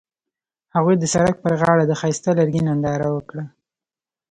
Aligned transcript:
هغوی 0.75 0.95
د 0.99 1.05
سړک 1.13 1.35
پر 1.43 1.53
غاړه 1.61 1.83
د 1.87 1.93
ښایسته 1.99 2.29
لرګی 2.39 2.61
ننداره 2.67 3.07
وکړه. 3.11 3.43